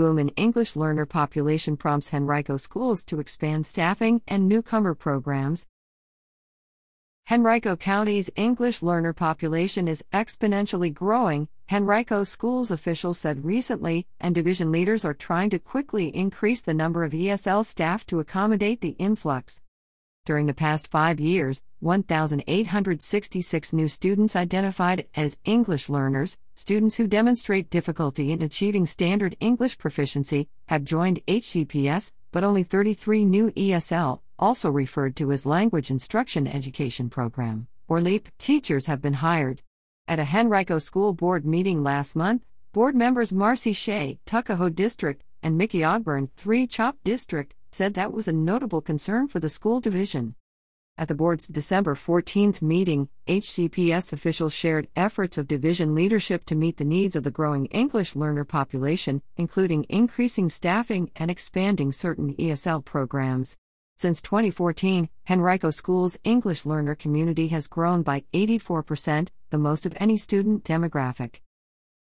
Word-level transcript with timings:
boom 0.00 0.18
in 0.18 0.30
English 0.30 0.76
learner 0.76 1.04
population 1.04 1.76
prompts 1.76 2.14
Henrico 2.14 2.56
schools 2.56 3.04
to 3.04 3.20
expand 3.20 3.66
staffing 3.66 4.22
and 4.26 4.48
newcomer 4.48 4.94
programs. 4.94 5.66
Henrico 7.30 7.76
County's 7.76 8.30
English 8.34 8.80
learner 8.80 9.12
population 9.12 9.86
is 9.86 10.02
exponentially 10.10 10.90
growing, 10.90 11.48
Henrico 11.70 12.24
schools 12.24 12.70
officials 12.70 13.18
said 13.18 13.44
recently, 13.44 14.06
and 14.18 14.34
division 14.34 14.72
leaders 14.72 15.04
are 15.04 15.12
trying 15.12 15.50
to 15.50 15.58
quickly 15.58 16.08
increase 16.16 16.62
the 16.62 16.72
number 16.72 17.04
of 17.04 17.12
ESL 17.12 17.62
staff 17.62 18.06
to 18.06 18.20
accommodate 18.20 18.80
the 18.80 18.96
influx. 18.98 19.60
During 20.30 20.46
the 20.46 20.54
past 20.54 20.86
five 20.86 21.18
years, 21.18 21.60
1,866 21.80 23.72
new 23.72 23.88
students 23.88 24.36
identified 24.36 25.08
as 25.16 25.36
English 25.44 25.88
learners, 25.88 26.38
students 26.54 26.94
who 26.94 27.08
demonstrate 27.08 27.68
difficulty 27.68 28.30
in 28.30 28.40
achieving 28.40 28.86
standard 28.86 29.36
English 29.40 29.76
proficiency, 29.76 30.46
have 30.68 30.84
joined 30.84 31.18
HCPS, 31.26 32.12
but 32.30 32.44
only 32.44 32.62
33 32.62 33.24
new 33.24 33.50
ESL, 33.50 34.20
also 34.38 34.70
referred 34.70 35.16
to 35.16 35.32
as 35.32 35.46
Language 35.46 35.90
Instruction 35.90 36.46
Education 36.46 37.10
Program, 37.10 37.66
or 37.88 37.98
LIEP, 38.00 38.28
teachers 38.38 38.86
have 38.86 39.02
been 39.02 39.14
hired. 39.14 39.62
At 40.06 40.20
a 40.20 40.28
Henrico 40.32 40.78
School 40.78 41.12
Board 41.12 41.44
meeting 41.44 41.82
last 41.82 42.14
month, 42.14 42.46
board 42.72 42.94
members 42.94 43.32
Marcie 43.32 43.74
Shea, 43.74 44.20
Tuckahoe 44.26 44.68
District, 44.68 45.24
and 45.42 45.58
Micky 45.58 45.80
Ogburn, 45.80 46.28
Three 46.36 46.68
Chopt 46.68 47.02
District, 47.02 47.52
said 47.72 47.94
that 47.94 48.12
was 48.12 48.28
a 48.28 48.32
notable 48.32 48.80
concern 48.80 49.28
for 49.28 49.40
the 49.40 49.48
school 49.48 49.80
division. 49.80 50.34
At 50.98 51.08
the 51.08 51.14
board's 51.14 51.46
December 51.46 51.94
14th 51.94 52.60
meeting, 52.60 53.08
HCPS 53.26 54.12
officials 54.12 54.52
shared 54.52 54.88
efforts 54.94 55.38
of 55.38 55.48
division 55.48 55.94
leadership 55.94 56.44
to 56.46 56.54
meet 56.54 56.76
the 56.76 56.84
needs 56.84 57.16
of 57.16 57.24
the 57.24 57.30
growing 57.30 57.66
English 57.66 58.14
learner 58.14 58.44
population, 58.44 59.22
including 59.36 59.86
increasing 59.88 60.50
staffing 60.50 61.10
and 61.16 61.30
expanding 61.30 61.90
certain 61.90 62.34
ESL 62.34 62.84
programs. 62.84 63.56
Since 63.96 64.20
2014, 64.22 65.08
Henrico 65.30 65.70
School's 65.70 66.18
English 66.24 66.66
learner 66.66 66.94
community 66.94 67.48
has 67.48 67.66
grown 67.66 68.02
by 68.02 68.24
84%, 68.34 69.28
the 69.50 69.58
most 69.58 69.86
of 69.86 69.96
any 69.98 70.16
student 70.16 70.64
demographic. 70.64 71.40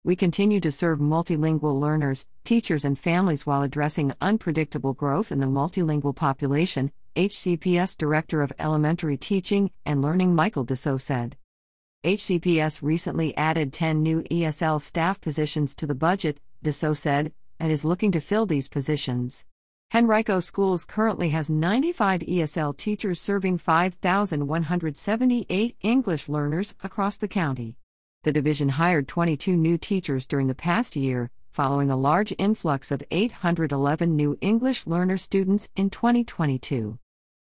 We 0.05 0.16
continue 0.16 0.61
to 0.61 0.72
serve 0.72 1.00
multilingual 1.00 1.78
learners, 1.78 2.25
teachers, 2.45 2.86
and 2.86 2.97
families 2.97 3.45
while 3.45 3.64
addressing 3.64 4.14
unpredictable 4.22 4.94
growth 4.94 5.30
in 5.30 5.42
the 5.42 5.45
multilingual 5.45 6.16
population, 6.16 6.94
HCPS 7.17 7.97
Director 7.97 8.42
of 8.42 8.53
Elementary 8.58 9.17
Teaching 9.17 9.72
and 9.86 10.02
Learning 10.02 10.33
Michael 10.33 10.66
Deso 10.66 11.02
said. 11.02 11.36
HCPS 12.05 12.81
recently 12.81 13.36
added 13.36 13.73
10 13.73 14.02
new 14.02 14.23
ESL 14.31 14.80
staff 14.80 15.20
positions 15.20 15.75
to 15.75 15.86
the 15.86 15.94
budget, 15.94 16.39
Deso 16.64 16.95
said, 16.95 17.33
and 17.59 17.70
is 17.70 17.83
looking 17.83 18.14
to 18.14 18.22
fill 18.22 18.45
these 18.45 18.70
positions. 18.70 19.44
Henrico 19.94 20.39
Schools 20.39 20.86
currently 20.86 21.31
has 21.31 21.50
95 21.50 22.22
ESL 22.22 22.77
teachers 22.77 23.20
serving 23.20 23.58
5,178 23.58 25.75
English 25.81 26.30
learners 26.30 26.73
across 26.81 27.17
the 27.17 27.27
county. 27.27 27.75
The 28.23 28.34
division 28.34 28.67
hired 28.67 29.08
22 29.08 29.56
new 29.56 29.78
teachers 29.78 30.28
during 30.28 30.48
the 30.48 30.53
past 30.53 30.98
year, 30.98 31.31
following 31.52 31.89
a 31.89 31.95
large 31.95 32.34
influx 32.38 32.92
of 32.92 33.02
811 33.11 34.14
new 34.14 34.38
English 34.42 34.86
learner 34.86 35.16
students 35.16 35.70
in 35.78 35.89
2022. 35.89 37.00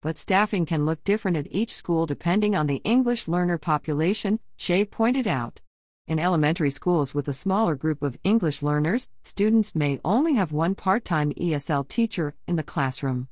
But 0.03 0.19
staffing 0.19 0.67
can 0.67 0.85
look 0.85 1.03
different 1.03 1.37
at 1.37 1.47
each 1.49 1.73
school 1.73 2.05
depending 2.05 2.55
on 2.55 2.67
the 2.67 2.81
English 2.83 3.27
learner 3.27 3.57
population, 3.57 4.39
Shea 4.55 4.85
pointed 4.85 5.25
out. 5.25 5.61
In 6.07 6.19
elementary 6.19 6.69
schools 6.69 7.15
with 7.15 7.27
a 7.27 7.33
smaller 7.33 7.73
group 7.73 8.03
of 8.03 8.19
English 8.23 8.61
learners, 8.61 9.09
students 9.23 9.73
may 9.73 9.99
only 10.05 10.35
have 10.35 10.51
one 10.51 10.75
part 10.75 11.03
time 11.03 11.31
ESL 11.33 11.87
teacher 11.87 12.35
in 12.47 12.55
the 12.55 12.61
classroom. 12.61 13.29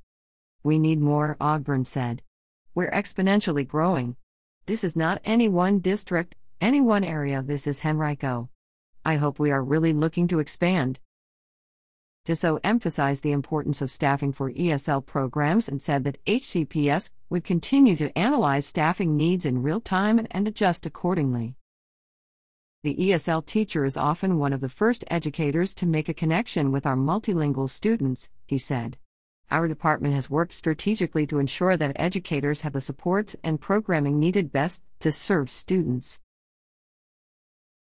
We 0.63 0.79
need 0.79 0.99
more, 0.99 1.37
Ogburn 1.39 1.85
said. 1.85 2.23
We're 2.73 2.89
exponentially 2.89 3.67
growing. 3.67 4.15
This 4.65 4.83
is 4.83 4.95
not 4.95 5.21
any 5.25 5.47
one 5.49 5.79
district, 5.79 6.35
any 6.61 6.81
one 6.81 7.03
area, 7.03 7.41
this 7.41 7.67
is 7.67 7.85
Henrico. 7.85 8.49
I 9.05 9.15
hope 9.15 9.39
we 9.39 9.51
are 9.51 9.63
really 9.63 9.93
looking 9.93 10.27
to 10.27 10.39
expand. 10.39 10.99
Deso 12.25 12.59
emphasized 12.63 13.23
the 13.23 13.31
importance 13.31 13.81
of 13.81 13.89
staffing 13.89 14.33
for 14.33 14.51
ESL 14.51 15.05
programs 15.05 15.67
and 15.67 15.81
said 15.81 16.03
that 16.03 16.23
HCPS 16.25 17.09
would 17.29 17.43
continue 17.43 17.95
to 17.95 18.15
analyze 18.17 18.65
staffing 18.65 19.15
needs 19.15 19.45
in 19.45 19.63
real 19.63 19.79
time 19.79 20.27
and 20.31 20.47
adjust 20.47 20.85
accordingly. 20.85 21.55
The 22.83 22.95
ESL 22.95 23.45
teacher 23.45 23.83
is 23.83 23.97
often 23.97 24.37
one 24.37 24.53
of 24.53 24.61
the 24.61 24.69
first 24.69 25.03
educators 25.09 25.73
to 25.75 25.85
make 25.85 26.07
a 26.07 26.13
connection 26.13 26.71
with 26.71 26.85
our 26.85 26.95
multilingual 26.95 27.69
students, 27.69 28.29
he 28.45 28.57
said. 28.57 28.97
Our 29.51 29.67
department 29.67 30.13
has 30.13 30.29
worked 30.29 30.53
strategically 30.53 31.25
to 31.27 31.39
ensure 31.39 31.75
that 31.75 31.95
educators 31.95 32.61
have 32.61 32.73
the 32.73 32.81
supports 32.81 33.35
and 33.43 33.59
programming 33.59 34.19
needed 34.19 34.51
best 34.51 34.83
to 34.99 35.11
serve 35.11 35.49
students. 35.49 36.19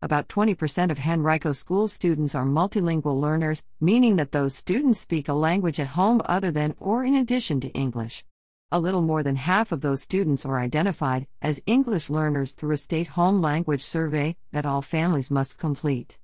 About 0.02 0.30
20% 0.30 0.92
of 0.92 1.06
Henrico 1.06 1.52
school 1.52 1.90
students 1.90 2.34
are 2.34 2.46
multilingual 2.46 3.20
learners, 3.20 3.66
meaning 3.82 4.16
that 4.16 4.32
those 4.32 4.56
students 4.56 5.02
speak 5.02 5.28
a 5.28 5.34
language 5.34 5.78
at 5.78 5.88
home 5.88 6.22
other 6.24 6.52
than 6.52 6.74
or 6.80 7.04
in 7.04 7.16
addition 7.16 7.60
to 7.60 7.70
English. 7.72 8.24
A 8.72 8.80
little 8.80 9.02
more 9.02 9.24
than 9.24 9.36
half 9.36 9.74
of 9.74 9.82
those 9.82 10.02
students 10.02 10.46
are 10.46 10.58
identified 10.58 11.28
as 11.42 11.62
English 11.66 12.10
learners 12.10 12.54
through 12.54 12.72
a 12.72 12.78
state 12.78 13.08
home 13.08 13.42
language 13.42 13.84
survey 13.84 14.38
that 14.54 14.66
all 14.66 14.82
families 14.82 15.30
must 15.30 15.60
complete. 15.60 16.18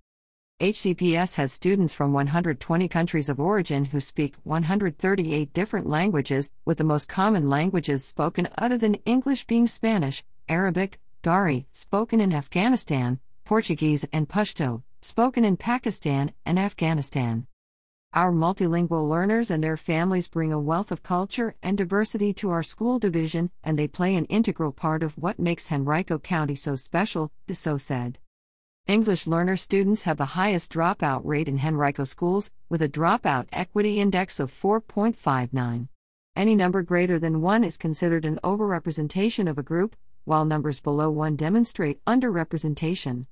HCPS 0.62 1.36
has 1.36 1.52
students 1.52 1.94
from 1.94 2.14
120 2.14 2.88
countries 2.88 3.28
of 3.28 3.42
origin 3.42 3.84
who 3.84 4.00
speak 4.00 4.36
138 4.44 5.52
different 5.52 5.86
languages, 5.86 6.50
with 6.64 6.78
the 6.78 6.86
most 6.86 7.10
common 7.10 7.50
languages 7.50 8.06
spoken 8.06 8.48
other 8.58 8.78
than 8.78 8.96
English 9.04 9.48
being 9.48 9.68
Spanish, 9.68 10.24
Arabic, 10.48 10.98
Dari, 11.24 11.68
spoken 11.74 12.22
in 12.22 12.32
Afghanistan, 12.32 13.20
Portuguese, 13.46 14.06
and 14.12 14.28
Pashto, 14.28 14.82
spoken 15.04 15.46
in 15.46 15.56
Pakistan 15.56 16.34
and 16.48 16.58
Afghanistan. 16.58 17.46
Our 18.12 18.32
multilingual 18.32 19.08
learners 19.08 19.52
and 19.52 19.64
their 19.64 19.78
families 19.78 20.28
bring 20.28 20.52
a 20.52 20.60
wealth 20.60 20.92
of 20.92 21.04
culture 21.04 21.54
and 21.62 21.78
diversity 21.78 22.34
to 22.34 22.50
our 22.50 22.64
school 22.64 22.98
division, 22.98 23.52
and 23.64 23.78
they 23.78 23.88
play 23.88 24.16
an 24.16 24.26
integral 24.26 24.72
part 24.72 25.04
of 25.04 25.16
what 25.18 25.38
makes 25.38 25.72
Henrico 25.72 26.18
County 26.18 26.56
so 26.56 26.76
special, 26.76 27.32
Deso 27.48 27.80
said. 27.80 28.18
English 28.88 29.28
learner 29.28 29.56
students 29.56 30.04
have 30.04 30.18
the 30.18 30.34
highest 30.38 30.72
dropout 30.74 31.22
rate 31.24 31.48
in 31.48 31.60
Henrico 31.60 32.04
schools, 32.04 32.52
with 32.68 32.82
a 32.82 32.90
dropout 32.90 33.48
equity 33.52 34.00
index 34.00 34.40
of 34.40 34.52
4.59. 34.52 35.88
Any 36.36 36.56
number 36.56 36.82
greater 36.82 37.20
than 37.20 37.42
1 37.42 37.64
is 37.64 37.78
considered 37.78 38.26
an 38.26 38.40
overrepresentation 38.44 39.48
of 39.48 39.58
a 39.58 39.64
group, 39.64 39.96
while 40.24 40.46
numbers 40.46 40.80
below 40.80 41.12
1 41.12 41.36
demonstrate 41.36 42.04
underrepresentation. 42.06 43.28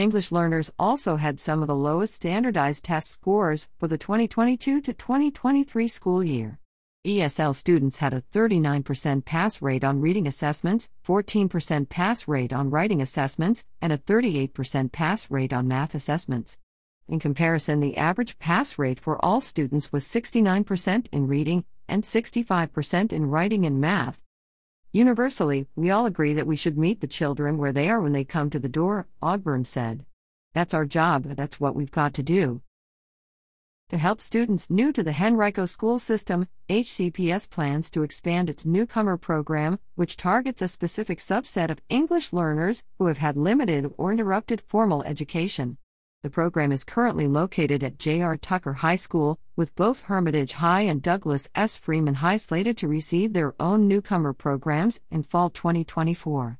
English 0.00 0.32
learners 0.32 0.72
also 0.78 1.16
had 1.16 1.38
some 1.38 1.60
of 1.60 1.68
the 1.68 1.74
lowest 1.74 2.14
standardized 2.14 2.84
test 2.84 3.10
scores 3.10 3.68
for 3.78 3.86
the 3.86 3.98
2022 3.98 4.80
to 4.80 4.92
2023 4.94 5.88
school 5.88 6.24
year. 6.24 6.58
ESL 7.06 7.54
students 7.54 7.98
had 7.98 8.14
a 8.14 8.22
39% 8.32 9.24
pass 9.24 9.60
rate 9.60 9.84
on 9.84 10.00
reading 10.00 10.26
assessments, 10.26 10.88
14% 11.06 11.88
pass 11.90 12.26
rate 12.26 12.52
on 12.52 12.70
writing 12.70 13.02
assessments, 13.02 13.64
and 13.82 13.92
a 13.92 13.98
38% 13.98 14.90
pass 14.90 15.30
rate 15.30 15.52
on 15.52 15.68
math 15.68 15.94
assessments. 15.94 16.58
In 17.06 17.18
comparison, 17.18 17.80
the 17.80 17.96
average 17.98 18.38
pass 18.38 18.78
rate 18.78 19.00
for 19.00 19.22
all 19.22 19.42
students 19.42 19.92
was 19.92 20.04
69% 20.04 21.08
in 21.12 21.26
reading 21.26 21.64
and 21.88 22.04
65% 22.04 23.12
in 23.12 23.26
writing 23.26 23.66
and 23.66 23.80
math. 23.80 24.22
Universally, 24.92 25.68
we 25.76 25.88
all 25.88 26.04
agree 26.04 26.34
that 26.34 26.48
we 26.48 26.56
should 26.56 26.76
meet 26.76 27.00
the 27.00 27.06
children 27.06 27.58
where 27.58 27.72
they 27.72 27.88
are 27.88 28.00
when 28.00 28.12
they 28.12 28.24
come 28.24 28.50
to 28.50 28.58
the 28.58 28.68
door, 28.68 29.06
Ogburn 29.22 29.64
said. 29.64 30.04
That's 30.52 30.74
our 30.74 30.84
job, 30.84 31.24
that's 31.36 31.60
what 31.60 31.76
we've 31.76 31.92
got 31.92 32.12
to 32.14 32.24
do. 32.24 32.60
To 33.90 33.98
help 33.98 34.20
students 34.20 34.68
new 34.68 34.92
to 34.92 35.04
the 35.04 35.14
Henrico 35.14 35.64
school 35.66 36.00
system, 36.00 36.48
HCPS 36.68 37.48
plans 37.48 37.88
to 37.92 38.02
expand 38.02 38.50
its 38.50 38.66
newcomer 38.66 39.16
program, 39.16 39.78
which 39.94 40.16
targets 40.16 40.60
a 40.60 40.66
specific 40.66 41.20
subset 41.20 41.70
of 41.70 41.82
English 41.88 42.32
learners 42.32 42.84
who 42.98 43.06
have 43.06 43.18
had 43.18 43.36
limited 43.36 43.92
or 43.96 44.12
interrupted 44.12 44.60
formal 44.60 45.04
education. 45.04 45.76
The 46.22 46.28
program 46.28 46.70
is 46.70 46.84
currently 46.84 47.26
located 47.26 47.82
at 47.82 47.98
J.R. 47.98 48.36
Tucker 48.36 48.74
High 48.74 48.96
School, 48.96 49.38
with 49.56 49.74
both 49.74 50.02
Hermitage 50.02 50.52
High 50.52 50.82
and 50.82 51.00
Douglas 51.00 51.48
S. 51.54 51.78
Freeman 51.78 52.16
High 52.16 52.36
slated 52.36 52.76
to 52.76 52.88
receive 52.88 53.32
their 53.32 53.54
own 53.58 53.88
newcomer 53.88 54.34
programs 54.34 55.00
in 55.10 55.22
fall 55.22 55.48
2024. 55.48 56.58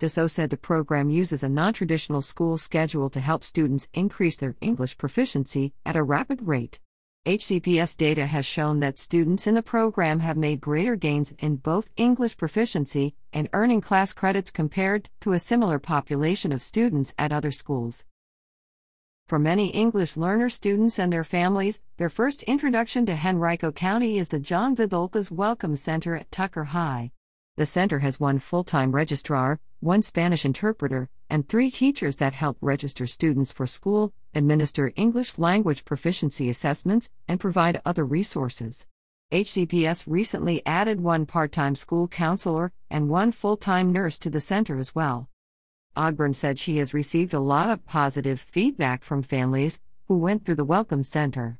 Deso 0.00 0.28
said 0.28 0.50
the 0.50 0.56
program 0.56 1.10
uses 1.10 1.44
a 1.44 1.48
non 1.48 1.74
traditional 1.74 2.20
school 2.20 2.58
schedule 2.58 3.08
to 3.10 3.20
help 3.20 3.44
students 3.44 3.88
increase 3.94 4.36
their 4.36 4.56
English 4.60 4.98
proficiency 4.98 5.72
at 5.86 5.94
a 5.94 6.02
rapid 6.02 6.48
rate. 6.48 6.80
HCPS 7.24 7.96
data 7.96 8.26
has 8.26 8.44
shown 8.44 8.80
that 8.80 8.98
students 8.98 9.46
in 9.46 9.54
the 9.54 9.62
program 9.62 10.18
have 10.18 10.36
made 10.36 10.60
greater 10.60 10.96
gains 10.96 11.32
in 11.38 11.54
both 11.54 11.92
English 11.96 12.36
proficiency 12.36 13.14
and 13.32 13.48
earning 13.52 13.80
class 13.80 14.12
credits 14.12 14.50
compared 14.50 15.08
to 15.20 15.34
a 15.34 15.38
similar 15.38 15.78
population 15.78 16.50
of 16.50 16.60
students 16.60 17.14
at 17.16 17.32
other 17.32 17.52
schools. 17.52 18.04
For 19.28 19.38
many 19.38 19.68
English 19.68 20.16
learner 20.16 20.48
students 20.48 20.98
and 20.98 21.12
their 21.12 21.22
families, 21.22 21.82
their 21.98 22.08
first 22.08 22.42
introduction 22.44 23.04
to 23.04 23.12
Henrico 23.12 23.70
County 23.70 24.16
is 24.16 24.28
the 24.28 24.38
John 24.40 24.74
Vithoulkas 24.74 25.30
Welcome 25.30 25.76
Center 25.76 26.16
at 26.16 26.32
Tucker 26.32 26.64
High. 26.64 27.12
The 27.58 27.66
center 27.66 27.98
has 27.98 28.18
one 28.18 28.38
full 28.38 28.64
time 28.64 28.90
registrar, 28.90 29.60
one 29.80 30.00
Spanish 30.00 30.46
interpreter, 30.46 31.10
and 31.28 31.46
three 31.46 31.70
teachers 31.70 32.16
that 32.16 32.32
help 32.32 32.56
register 32.62 33.04
students 33.04 33.52
for 33.52 33.66
school, 33.66 34.14
administer 34.34 34.94
English 34.96 35.36
language 35.36 35.84
proficiency 35.84 36.48
assessments, 36.48 37.10
and 37.28 37.38
provide 37.38 37.82
other 37.84 38.06
resources. 38.06 38.86
HCPS 39.30 40.04
recently 40.06 40.64
added 40.64 41.02
one 41.02 41.26
part 41.26 41.52
time 41.52 41.74
school 41.74 42.08
counselor 42.08 42.72
and 42.88 43.10
one 43.10 43.32
full 43.32 43.58
time 43.58 43.92
nurse 43.92 44.18
to 44.20 44.30
the 44.30 44.40
center 44.40 44.78
as 44.78 44.94
well. 44.94 45.28
Ogburn 45.98 46.32
said 46.32 46.60
she 46.60 46.76
has 46.76 46.94
received 46.94 47.34
a 47.34 47.40
lot 47.40 47.70
of 47.70 47.84
positive 47.84 48.38
feedback 48.38 49.02
from 49.02 49.20
families 49.20 49.80
who 50.06 50.16
went 50.16 50.44
through 50.44 50.54
the 50.54 50.64
Welcome 50.64 51.02
Center. 51.02 51.58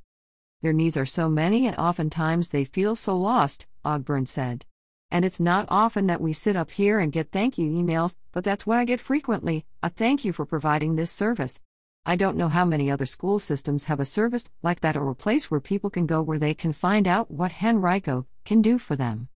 Their 0.63 0.73
needs 0.73 0.97
are 0.97 1.05
so 1.05 1.29
many 1.29 1.67
and 1.67 1.77
oftentimes 1.77 2.51
they 2.51 2.65
feel 2.65 2.95
so 2.95 3.17
lost, 3.17 3.67
Ogburn 3.85 4.29
said. 4.29 4.65
And 5.11 5.25
it's 5.25 5.41
not 5.41 5.67
often 5.69 6.07
that 6.07 6.21
we 6.21 6.33
sit 6.33 6.55
up 6.55 6.71
here 6.71 7.01
and 7.01 7.11
get 7.11 7.33
thank 7.33 7.59
you 7.59 7.69
emails, 7.69 8.15
but 8.31 8.45
that's 8.45 8.65
what 8.65 8.79
I 8.79 8.85
get 8.85 9.01
frequently 9.01 9.67
a 9.83 9.89
thank 9.89 10.25
you 10.25 10.33
for 10.33 10.47
providing 10.47 10.95
this 10.95 11.11
service. 11.11 11.61
I 12.07 12.15
don't 12.15 12.37
know 12.37 12.49
how 12.49 12.65
many 12.65 12.93
other 12.93 13.07
school 13.07 13.41
systems 13.41 13.87
have 13.87 13.99
a 13.99 14.05
service 14.05 14.49
like 14.63 14.81
that 14.83 14.97
or 14.97 15.11
a 15.11 15.17
place 15.17 15.51
where 15.51 15.59
people 15.59 15.91
can 15.91 16.07
go 16.07 16.23
where 16.23 16.39
they 16.39 16.55
can 16.55 16.73
find 16.73 17.09
out 17.09 17.29
what 17.29 17.61
Henrico 17.61 18.25
can 18.45 18.63
do 18.63 18.79
for 18.79 18.95
them. 18.95 19.31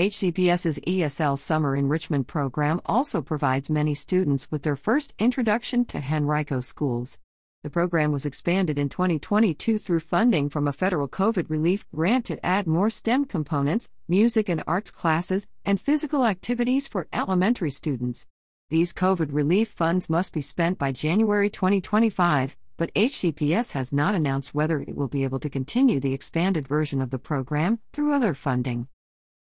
HCPS's 0.00 0.78
ESL 0.78 1.38
Summer 1.38 1.76
Enrichment 1.76 2.26
Program 2.26 2.80
also 2.86 3.20
provides 3.20 3.68
many 3.68 3.94
students 3.94 4.50
with 4.50 4.62
their 4.62 4.74
first 4.74 5.12
introduction 5.18 5.84
to 5.84 5.98
Henrico 5.98 6.60
schools. 6.60 7.18
The 7.64 7.68
program 7.68 8.10
was 8.10 8.24
expanded 8.24 8.78
in 8.78 8.88
2022 8.88 9.76
through 9.76 10.00
funding 10.00 10.48
from 10.48 10.66
a 10.66 10.72
federal 10.72 11.06
COVID 11.06 11.50
relief 11.50 11.84
grant 11.94 12.24
to 12.24 12.42
add 12.46 12.66
more 12.66 12.88
STEM 12.88 13.26
components, 13.26 13.90
music 14.08 14.48
and 14.48 14.64
arts 14.66 14.90
classes, 14.90 15.48
and 15.66 15.78
physical 15.78 16.24
activities 16.24 16.88
for 16.88 17.06
elementary 17.12 17.70
students. 17.70 18.26
These 18.70 18.94
COVID 18.94 19.34
relief 19.34 19.68
funds 19.68 20.08
must 20.08 20.32
be 20.32 20.40
spent 20.40 20.78
by 20.78 20.92
January 20.92 21.50
2025, 21.50 22.56
but 22.78 22.94
HCPS 22.94 23.72
has 23.72 23.92
not 23.92 24.14
announced 24.14 24.54
whether 24.54 24.80
it 24.80 24.96
will 24.96 25.08
be 25.08 25.24
able 25.24 25.40
to 25.40 25.50
continue 25.50 26.00
the 26.00 26.14
expanded 26.14 26.66
version 26.66 27.02
of 27.02 27.10
the 27.10 27.18
program 27.18 27.80
through 27.92 28.14
other 28.14 28.32
funding. 28.32 28.88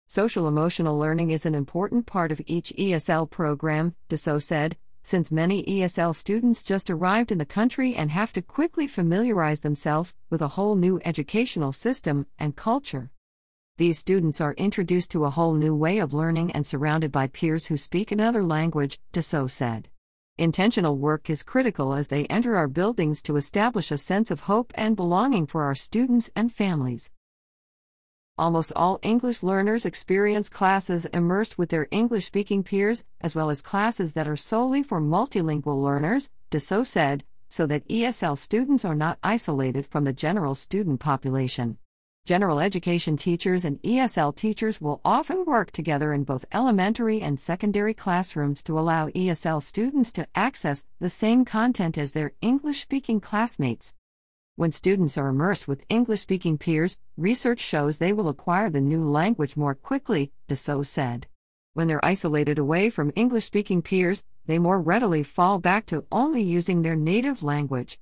Social 0.10 0.48
emotional 0.48 0.98
learning 0.98 1.32
is 1.32 1.46
an 1.46 1.54
important 1.54 2.06
part 2.06 2.32
of 2.32 2.42
each 2.46 2.72
ESL 2.80 3.30
program, 3.30 3.94
Deso 4.08 4.42
said, 4.42 4.78
since 5.04 5.34
many 5.34 5.66
ESL 5.66 6.16
students 6.16 6.64
just 6.64 6.90
arrived 6.90 7.30
in 7.30 7.40
the 7.40 7.46
country 7.46 7.94
and 7.94 8.10
have 8.12 8.32
to 8.32 8.42
quickly 8.42 8.88
familiarize 8.88 9.60
themselves 9.60 10.14
with 10.30 10.42
a 10.42 10.48
whole 10.48 10.78
new 10.78 11.02
educational 11.04 11.74
system 11.74 12.26
and 12.40 12.56
culture. 12.56 13.12
These 13.78 14.00
students 14.00 14.40
are 14.40 14.54
introduced 14.54 15.12
to 15.12 15.26
a 15.26 15.30
whole 15.30 15.56
new 15.56 15.76
way 15.76 15.98
of 15.98 16.14
learning 16.14 16.54
and 16.54 16.66
surrounded 16.66 17.12
by 17.12 17.28
peers 17.28 17.66
who 17.66 17.76
speak 17.76 18.10
another 18.10 18.46
language, 18.46 19.02
Deso 19.12 19.50
said. 19.50 19.90
Intentional 20.38 20.98
work 20.98 21.30
is 21.30 21.44
critical 21.44 21.94
as 21.94 22.08
they 22.08 22.28
enter 22.28 22.56
our 22.56 22.70
buildings 22.70 23.22
to 23.24 23.36
establish 23.36 23.92
a 23.92 23.98
sense 23.98 24.32
of 24.32 24.40
hope 24.42 24.72
and 24.76 24.96
belonging 24.96 25.46
for 25.46 25.64
our 25.64 25.76
students 25.76 26.32
and 26.34 26.50
families. 26.50 27.12
Almost 28.40 28.72
all 28.76 29.00
English 29.02 29.42
learners 29.42 29.84
experience 29.84 30.48
classes 30.48 31.08
immersed 31.08 31.58
with 31.58 31.70
their 31.70 31.88
English 31.90 32.26
speaking 32.26 32.62
peers, 32.62 33.04
as 33.20 33.34
well 33.34 33.50
as 33.50 33.64
classes 33.64 34.14
that 34.14 34.28
are 34.28 34.36
solely 34.36 34.84
for 34.84 35.02
multilingual 35.02 35.82
learners, 35.82 36.30
Deso 36.52 36.86
said, 36.86 37.24
so 37.50 37.66
that 37.66 37.88
ESL 37.88 38.38
students 38.38 38.86
are 38.86 38.94
not 38.94 39.18
isolated 39.24 39.88
from 39.88 40.04
the 40.04 40.14
general 40.14 40.54
student 40.54 41.00
population. 41.00 41.80
General 42.28 42.60
education 42.60 43.18
teachers 43.18 43.66
and 43.66 43.82
ESL 43.82 44.36
teachers 44.36 44.80
will 44.80 45.02
often 45.04 45.44
work 45.44 45.72
together 45.72 46.14
in 46.14 46.24
both 46.24 46.46
elementary 46.52 47.22
and 47.22 47.40
secondary 47.40 47.96
classrooms 47.96 48.62
to 48.62 48.78
allow 48.78 49.08
ESL 49.10 49.64
students 49.64 50.12
to 50.12 50.28
access 50.36 50.86
the 51.00 51.10
same 51.10 51.44
content 51.44 51.98
as 51.98 52.12
their 52.12 52.34
English 52.42 52.82
speaking 52.82 53.20
classmates. 53.20 53.96
When 54.58 54.72
students 54.72 55.20
are 55.20 55.28
immersed 55.28 55.68
with 55.68 55.86
English 55.88 56.22
speaking 56.22 56.58
peers, 56.58 56.98
research 57.16 57.60
shows 57.60 58.00
they 58.00 58.12
will 58.12 58.28
acquire 58.28 58.72
the 58.72 58.82
new 58.82 59.08
language 59.08 59.56
more 59.56 59.76
quickly, 59.76 60.32
Deso 60.50 60.84
said. 60.84 61.28
When 61.76 61.88
they're 61.88 62.04
isolated 62.04 62.58
away 62.58 62.90
from 62.90 63.14
English 63.16 63.46
speaking 63.46 63.84
peers, 63.84 64.24
they 64.48 64.58
more 64.58 64.82
readily 64.82 65.22
fall 65.22 65.60
back 65.60 65.86
to 65.86 66.06
only 66.12 66.42
using 66.42 66.82
their 66.82 66.96
native 66.96 67.44
language. 67.44 68.00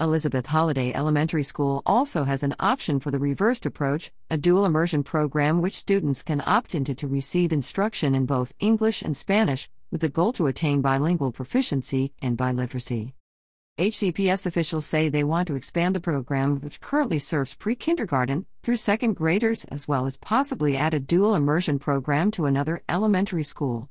Elizabeth 0.00 0.48
Holladay 0.48 0.92
Elementary 0.96 1.44
School 1.44 1.80
also 1.86 2.24
has 2.24 2.42
an 2.42 2.56
option 2.58 2.98
for 2.98 3.12
the 3.12 3.20
reversed 3.20 3.64
approach, 3.64 4.10
a 4.30 4.36
dual 4.36 4.64
immersion 4.64 5.04
program 5.04 5.62
which 5.62 5.78
students 5.78 6.24
can 6.24 6.42
opt 6.44 6.74
into 6.74 6.92
to 6.96 7.06
receive 7.06 7.52
instruction 7.52 8.16
in 8.16 8.26
both 8.26 8.52
English 8.58 9.00
and 9.00 9.16
Spanish, 9.16 9.70
with 9.92 10.00
the 10.00 10.08
goal 10.08 10.32
to 10.32 10.48
attain 10.48 10.80
bilingual 10.80 11.30
proficiency 11.30 12.12
and 12.20 12.36
biliteracy. 12.36 13.12
HCPS 13.80 14.44
officials 14.44 14.84
say 14.84 15.08
they 15.08 15.24
want 15.24 15.48
to 15.48 15.54
expand 15.54 15.94
the 15.94 16.00
program, 16.00 16.60
which 16.60 16.82
currently 16.82 17.18
serves 17.18 17.54
pre 17.54 17.74
kindergarten, 17.74 18.44
through 18.62 18.76
second 18.76 19.14
graders, 19.14 19.64
as 19.70 19.88
well 19.88 20.04
as 20.04 20.18
possibly 20.18 20.76
add 20.76 20.92
a 20.92 21.00
dual 21.00 21.34
immersion 21.34 21.78
program 21.78 22.30
to 22.32 22.44
another 22.44 22.82
elementary 22.90 23.42
school. 23.42 23.88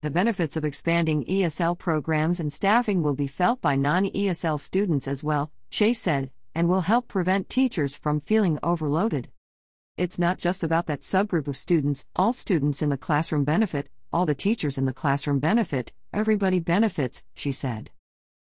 The 0.00 0.10
benefits 0.10 0.56
of 0.56 0.64
expanding 0.64 1.26
ESL 1.26 1.76
programs 1.78 2.40
and 2.40 2.50
staffing 2.50 3.02
will 3.02 3.14
be 3.14 3.26
felt 3.26 3.60
by 3.60 3.76
non 3.76 4.06
ESL 4.06 4.58
students 4.58 5.06
as 5.06 5.22
well, 5.22 5.52
Shea 5.68 5.92
said, 5.92 6.30
and 6.54 6.66
will 6.66 6.80
help 6.80 7.06
prevent 7.06 7.50
teachers 7.50 7.94
from 7.94 8.20
feeling 8.20 8.58
overloaded. 8.62 9.28
It's 9.98 10.18
not 10.18 10.38
just 10.38 10.64
about 10.64 10.86
that 10.86 11.02
subgroup 11.02 11.48
of 11.48 11.56
students, 11.58 12.06
all 12.16 12.32
students 12.32 12.80
in 12.80 12.88
the 12.88 12.96
classroom 12.96 13.44
benefit, 13.44 13.90
all 14.10 14.24
the 14.24 14.34
teachers 14.34 14.78
in 14.78 14.86
the 14.86 14.94
classroom 14.94 15.38
benefit, 15.38 15.92
everybody 16.14 16.60
benefits, 16.60 17.24
she 17.34 17.52
said. 17.52 17.90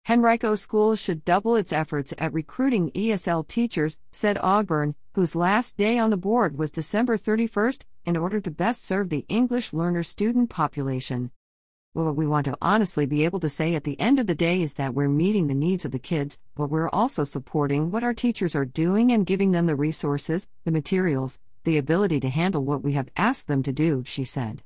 Henrico 0.09 0.55
Schools 0.55 1.01
should 1.01 1.25
double 1.25 1.57
its 1.57 1.73
efforts 1.73 2.13
at 2.17 2.31
recruiting 2.31 2.91
ESL 2.91 3.45
teachers, 3.45 3.97
said 4.09 4.37
Ogburn, 4.37 4.95
whose 5.15 5.35
last 5.35 5.75
day 5.75 5.99
on 5.99 6.11
the 6.11 6.15
board 6.15 6.57
was 6.57 6.71
December 6.71 7.17
31st, 7.17 7.83
in 8.05 8.15
order 8.15 8.39
to 8.39 8.49
best 8.49 8.85
serve 8.85 9.09
the 9.09 9.25
English 9.27 9.73
learner 9.73 10.03
student 10.03 10.49
population. 10.49 11.31
What 11.91 12.15
we 12.15 12.25
want 12.25 12.45
to 12.45 12.57
honestly 12.61 13.05
be 13.05 13.25
able 13.25 13.41
to 13.41 13.49
say 13.49 13.75
at 13.75 13.83
the 13.83 13.99
end 13.99 14.17
of 14.17 14.27
the 14.27 14.35
day 14.35 14.61
is 14.61 14.75
that 14.75 14.93
we're 14.93 15.09
meeting 15.09 15.47
the 15.47 15.53
needs 15.53 15.83
of 15.83 15.91
the 15.91 15.99
kids, 15.99 16.39
but 16.55 16.69
we're 16.69 16.89
also 16.89 17.25
supporting 17.25 17.91
what 17.91 18.05
our 18.05 18.13
teachers 18.13 18.55
are 18.55 18.63
doing 18.63 19.11
and 19.11 19.25
giving 19.25 19.51
them 19.51 19.65
the 19.65 19.75
resources, 19.75 20.47
the 20.63 20.71
materials, 20.71 21.37
the 21.65 21.77
ability 21.77 22.21
to 22.21 22.29
handle 22.29 22.63
what 22.63 22.81
we 22.81 22.93
have 22.93 23.09
asked 23.17 23.47
them 23.47 23.61
to 23.61 23.73
do, 23.73 24.03
she 24.05 24.23
said. 24.23 24.63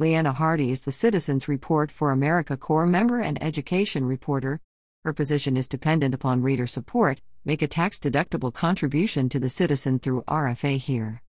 Leanna 0.00 0.32
Hardy 0.32 0.70
is 0.70 0.82
the 0.82 0.92
Citizens 0.92 1.48
Report 1.48 1.90
for 1.90 2.12
America 2.12 2.56
Corps 2.56 2.86
member 2.86 3.18
and 3.18 3.42
education 3.42 4.04
reporter. 4.04 4.60
Her 5.02 5.12
position 5.12 5.56
is 5.56 5.66
dependent 5.66 6.14
upon 6.14 6.40
reader 6.40 6.68
support. 6.68 7.20
Make 7.44 7.62
a 7.62 7.66
tax 7.66 7.98
deductible 7.98 8.54
contribution 8.54 9.28
to 9.28 9.40
the 9.40 9.48
citizen 9.48 9.98
through 9.98 10.22
RFA 10.28 10.78
here. 10.78 11.22